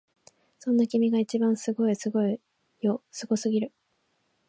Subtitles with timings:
[0.57, 2.41] そんな君が一番すごいすごい
[2.79, 3.71] よすごすぎる！